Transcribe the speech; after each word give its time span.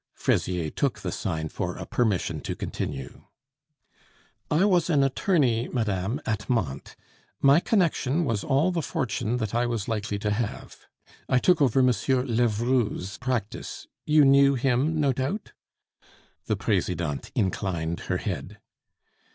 Fraisier 0.15 0.71
took 0.71 1.01
the 1.01 1.11
sign 1.11 1.47
for 1.47 1.75
a 1.77 1.85
permission 1.85 2.41
to 2.41 2.55
continue. 2.55 3.25
"I 4.49 4.65
was 4.65 4.89
an 4.89 5.03
attorney, 5.03 5.67
madame, 5.67 6.19
at 6.25 6.49
Mantes. 6.49 6.95
My 7.39 7.59
connection 7.59 8.25
was 8.25 8.43
all 8.43 8.71
the 8.71 8.81
fortune 8.81 9.37
that 9.37 9.53
I 9.53 9.67
was 9.67 9.87
likely 9.87 10.17
to 10.17 10.31
have. 10.31 10.87
I 11.29 11.37
took 11.37 11.61
over 11.61 11.81
M. 11.81 11.87
Levroux's 12.07 13.19
practice. 13.19 13.85
You 14.07 14.25
knew 14.25 14.55
him, 14.55 14.99
no 14.99 15.13
doubt?" 15.13 15.53
The 16.47 16.55
Presidente 16.55 17.29
inclined 17.35 17.99
her 18.09 18.17
head. 18.17 18.57